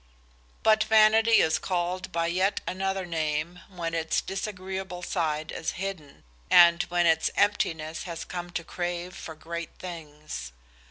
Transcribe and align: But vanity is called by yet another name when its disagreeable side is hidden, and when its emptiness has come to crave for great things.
But 0.63 0.83
vanity 0.85 1.41
is 1.41 1.59
called 1.59 2.11
by 2.11 2.25
yet 2.25 2.59
another 2.65 3.05
name 3.05 3.59
when 3.69 3.93
its 3.93 4.19
disagreeable 4.19 5.03
side 5.03 5.51
is 5.51 5.73
hidden, 5.73 6.23
and 6.49 6.81
when 6.89 7.05
its 7.05 7.29
emptiness 7.35 8.01
has 8.05 8.25
come 8.25 8.49
to 8.49 8.63
crave 8.63 9.15
for 9.15 9.35
great 9.35 9.77
things. 9.77 10.53